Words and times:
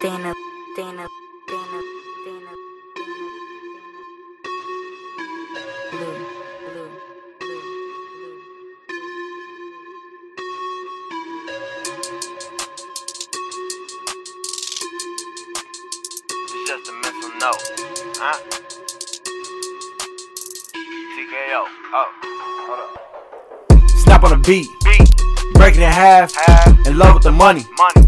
Dana, 0.00 0.32
Dana, 0.76 1.08
Dana, 1.48 1.80
Dana, 2.24 2.52
Dana, 2.94 3.32
Blue, 5.90 6.18
blue, 6.60 6.90
blue, 7.40 7.60
blue. 8.20 8.38
It's 15.30 16.68
just 16.68 16.88
a 16.88 16.92
mental 16.92 17.30
note. 17.40 17.62
Huh? 18.18 18.38
TKO. 21.14 21.64
Oh, 21.92 22.08
hold 22.66 22.80
up. 22.80 23.90
Snap 23.98 24.24
on 24.24 24.30
the 24.30 24.36
beat, 24.46 24.68
Beat, 24.84 25.54
break 25.54 25.74
it 25.76 25.82
in 25.82 25.90
half, 25.90 26.34
half, 26.34 26.86
in 26.86 26.98
love 26.98 27.14
with 27.14 27.22
the 27.24 27.32
money. 27.32 27.64
money, 27.76 28.07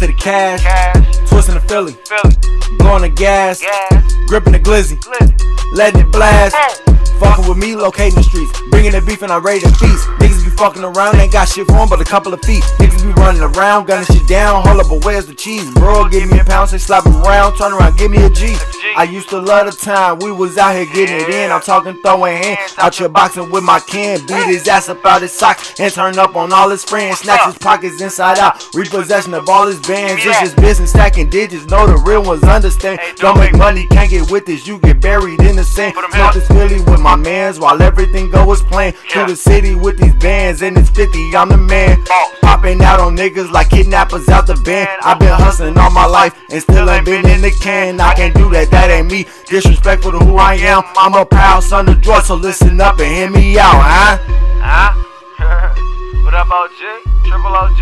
to 0.00 0.06
the 0.06 0.12
cash, 0.14 0.62
cash, 0.62 1.28
twisting 1.28 1.54
the 1.54 1.60
Philly, 1.60 1.92
Philly, 2.08 2.34
blowing 2.78 3.02
the 3.02 3.10
gas, 3.10 3.60
gas, 3.60 4.14
gripping 4.28 4.54
the 4.54 4.58
glizzy, 4.58 4.96
glizzy. 4.96 5.74
letting 5.74 6.00
it 6.00 6.10
blast. 6.10 6.56
Boom. 6.86 6.96
Fucking 7.20 7.46
with 7.46 7.58
me, 7.58 7.76
locating 7.76 8.14
the 8.14 8.22
streets, 8.22 8.50
bringing 8.70 8.92
the 8.92 9.02
beef 9.02 9.20
and 9.20 9.30
I 9.30 9.36
ready 9.36 9.60
to 9.60 9.68
feast. 9.76 10.08
Niggas 10.16 10.42
be 10.42 10.50
fucking 10.56 10.82
around, 10.82 11.16
ain't 11.20 11.32
got 11.32 11.50
shit 11.50 11.66
for 11.66 11.76
'em 11.76 11.86
but 11.90 12.00
a 12.00 12.04
couple 12.04 12.32
of 12.32 12.40
feet. 12.40 12.64
Niggas 12.80 13.04
be 13.04 13.12
running 13.20 13.42
around, 13.42 13.88
gunning 13.88 14.06
shit 14.06 14.26
down. 14.26 14.64
Hold 14.66 14.80
up, 14.80 14.88
but 14.88 15.04
where's 15.04 15.26
the 15.26 15.34
cheese, 15.34 15.68
bro? 15.74 16.08
Give 16.08 16.30
me 16.32 16.38
a 16.38 16.44
pound, 16.44 16.70
say 16.70 16.78
slap 16.78 17.04
around, 17.04 17.58
turn 17.58 17.74
around, 17.74 17.98
give 17.98 18.10
me 18.10 18.24
a 18.24 18.30
G. 18.30 18.56
I 18.96 19.04
used 19.04 19.28
to 19.30 19.38
love 19.38 19.66
the 19.66 19.72
time 19.72 20.18
we 20.18 20.32
was 20.32 20.58
out 20.58 20.74
here 20.74 20.86
getting 20.86 21.20
it 21.20 21.28
in. 21.28 21.50
I'm 21.50 21.60
talking 21.60 21.94
throwing 22.02 22.42
hands 22.42 22.74
out 22.78 22.98
your 22.98 23.08
boxing 23.08 23.50
with 23.50 23.64
my 23.64 23.80
can. 23.80 24.24
Beat 24.26 24.46
his 24.46 24.66
ass 24.68 24.88
up 24.88 25.04
out 25.04 25.22
his 25.22 25.32
socks 25.32 25.78
and 25.78 25.92
turn 25.92 26.18
up 26.18 26.36
on 26.36 26.52
all 26.52 26.68
his 26.68 26.84
friends. 26.84 27.20
Snatch 27.20 27.44
his 27.46 27.58
pockets 27.58 28.00
inside 28.00 28.38
out, 28.38 28.66
repossession 28.74 29.34
of 29.34 29.48
all 29.48 29.66
his 29.66 29.80
bands. 29.80 30.24
It's 30.24 30.40
just 30.40 30.56
business, 30.56 30.90
stacking 30.90 31.30
digits. 31.30 31.66
Know 31.66 31.86
the 31.86 31.96
real 31.96 32.22
ones 32.22 32.42
understand. 32.44 33.00
Don't 33.16 33.38
make 33.38 33.54
money, 33.54 33.86
can't 33.88 34.10
get 34.10 34.30
with 34.30 34.46
this. 34.46 34.66
You 34.66 34.78
get 34.78 35.00
buried 35.00 35.40
in 35.42 35.56
the 35.56 35.64
sand. 35.64 35.94
Smoke 35.94 36.34
this 36.34 36.46
Philly 36.48 36.80
with 36.80 37.00
my 37.00 37.16
mans 37.16 37.58
while 37.58 37.80
everything 37.80 38.30
go 38.30 38.50
as 38.52 38.62
planned. 38.62 38.96
To 39.10 39.24
the 39.26 39.36
city 39.36 39.74
with 39.74 39.98
these 39.98 40.14
bands 40.14 40.62
and 40.62 40.76
it's 40.76 40.90
50, 40.90 41.36
I'm 41.36 41.48
the 41.48 41.56
man. 41.56 42.04
Popping 42.42 42.82
out 42.82 43.00
on 43.00 43.16
niggas 43.16 43.50
like 43.50 43.70
kidnappers 43.70 44.28
out 44.28 44.46
the 44.46 44.54
band. 44.56 44.88
I've 45.02 45.18
been 45.18 45.28
hustling 45.28 45.78
all 45.78 45.90
my 45.90 46.06
life 46.06 46.34
and 46.50 46.60
still 46.62 46.88
ain't 46.90 47.04
been 47.04 47.26
in 47.28 47.40
the 47.40 47.50
can. 47.50 48.00
I 48.00 48.14
can't 48.14 48.34
do 48.34 48.50
that, 48.50 48.70
that 48.80 48.90
ain't 48.90 49.10
me. 49.10 49.26
Disrespectful 49.46 50.12
to 50.12 50.18
who 50.18 50.36
I 50.36 50.54
am. 50.54 50.82
I'm 50.96 51.14
a 51.14 51.26
proud 51.26 51.60
son 51.60 51.88
of 51.88 52.00
George, 52.00 52.24
so 52.24 52.34
listen 52.34 52.80
up 52.80 52.98
and 52.98 53.12
hear 53.12 53.30
me 53.30 53.58
out, 53.58 53.76
huh? 53.76 54.16
Huh? 54.60 56.24
what 56.24 56.34
up, 56.34 56.50
OG? 56.50 57.04
Triple 57.24 57.52
OG? 57.52 57.80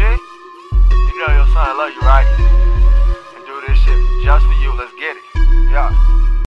You 0.90 1.26
know 1.26 1.34
your 1.34 1.46
son 1.54 1.62
I 1.62 1.74
love 1.78 1.92
you, 1.94 2.00
right? 2.02 2.57